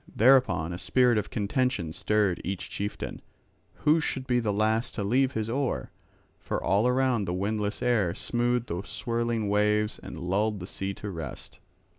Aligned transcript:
Thereupon 0.15 0.73
a 0.73 0.79
spirit 0.79 1.19
of 1.19 1.29
contention 1.29 1.93
stirred 1.93 2.41
each 2.43 2.71
chieftain, 2.71 3.21
who 3.85 3.99
should 3.99 4.25
be 4.25 4.39
the 4.39 4.51
last 4.51 4.95
to 4.95 5.03
leave 5.03 5.33
his 5.33 5.47
oar. 5.47 5.91
For 6.39 6.59
all 6.59 6.87
around 6.87 7.25
the 7.25 7.35
windless 7.35 7.83
air 7.83 8.15
smoothed 8.15 8.65
the 8.69 8.81
swirling 8.81 9.47
waves 9.47 9.99
and 10.01 10.17
lulled 10.19 10.59
the 10.59 10.65
sea 10.65 10.95
to 10.95 11.11
rest. 11.11 11.59